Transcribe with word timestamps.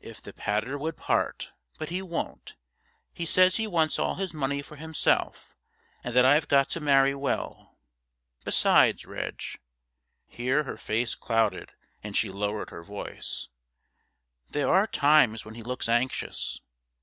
'If 0.00 0.20
the 0.20 0.34
pater 0.34 0.76
would 0.76 0.98
part, 0.98 1.50
but 1.78 1.88
he 1.88 2.02
won't; 2.02 2.56
he 3.14 3.24
says 3.24 3.56
he 3.56 3.66
wants 3.66 3.98
all 3.98 4.16
his 4.16 4.34
money 4.34 4.60
for 4.60 4.76
himself, 4.76 5.56
and 6.04 6.12
that 6.12 6.26
I've 6.26 6.46
got 6.46 6.68
to 6.72 6.80
marry 6.80 7.14
well. 7.14 7.78
Besides, 8.44 9.06
Reg' 9.06 9.42
here 10.26 10.64
her 10.64 10.76
face 10.76 11.14
clouded 11.14 11.72
and 12.04 12.14
she 12.14 12.28
lowered 12.28 12.68
her 12.68 12.82
voice 12.84 13.48
'there 14.50 14.68
are 14.68 14.86
times 14.86 15.46
when 15.46 15.54
he 15.54 15.62
looks 15.62 15.88
anxious. 15.88 16.60